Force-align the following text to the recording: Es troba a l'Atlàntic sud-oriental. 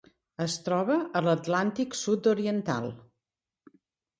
Es 0.45 0.53
troba 0.67 0.95
a 1.19 1.21
l'Atlàntic 1.27 1.99
sud-oriental. 1.99 2.89